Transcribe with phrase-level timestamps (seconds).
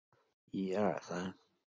[0.51, 1.35] 祖父杨子安。